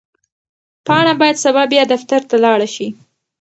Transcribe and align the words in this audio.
پاڼه 0.85 1.13
باید 1.19 1.37
سبا 1.45 1.63
بیا 1.71 1.83
دفتر 1.93 2.21
ته 2.29 2.35
لاړه 2.43 2.67
شي. 2.75 2.87